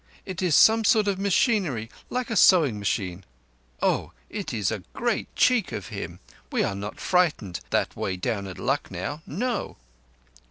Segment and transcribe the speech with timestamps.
[0.25, 3.23] —It is some sort of machinery like a sewing machine.
[3.83, 9.77] Oh, it is a great cheek of him—we are not frightened that way at Lucknow—No!"